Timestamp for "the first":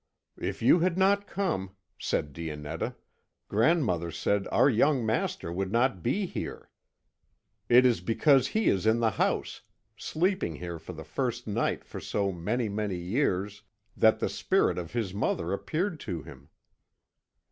10.93-11.45